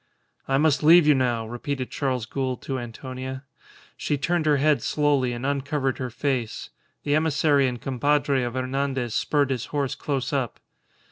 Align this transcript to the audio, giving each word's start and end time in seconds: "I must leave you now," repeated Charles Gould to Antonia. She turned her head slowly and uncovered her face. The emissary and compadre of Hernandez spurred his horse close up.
"I 0.47 0.57
must 0.57 0.81
leave 0.81 1.05
you 1.05 1.13
now," 1.13 1.47
repeated 1.47 1.91
Charles 1.91 2.25
Gould 2.25 2.63
to 2.63 2.79
Antonia. 2.79 3.43
She 3.95 4.17
turned 4.17 4.47
her 4.47 4.57
head 4.57 4.81
slowly 4.81 5.31
and 5.31 5.45
uncovered 5.45 5.99
her 5.99 6.09
face. 6.09 6.71
The 7.03 7.13
emissary 7.13 7.67
and 7.67 7.79
compadre 7.79 8.41
of 8.41 8.55
Hernandez 8.55 9.13
spurred 9.13 9.51
his 9.51 9.65
horse 9.65 9.93
close 9.93 10.33
up. 10.33 10.59